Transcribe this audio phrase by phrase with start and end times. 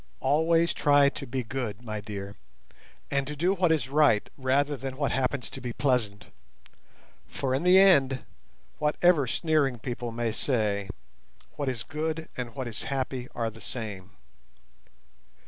[0.21, 2.35] Always try to be good, my dear,
[3.11, 6.31] and to do what is right, rather than what happens to be pleasant,
[7.27, 8.25] for in the end,
[8.79, 10.89] whatever sneering people may say,
[11.55, 14.13] what is good and what is happy are the same.